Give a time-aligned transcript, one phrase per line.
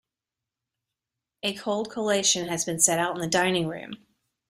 [1.43, 4.03] A cold collation has been set out in the dining-room.